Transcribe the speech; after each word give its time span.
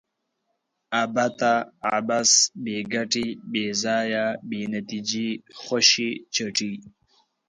ابته؛ 1.03 1.53
عبث، 1.93 2.31
بې 2.63 2.77
ګټي، 2.93 3.27
بې 3.51 3.65
ځایه، 3.83 4.25
بې 4.49 4.61
نتیجې، 4.73 5.29
خوشي 5.61 6.11
چټي 6.35 6.73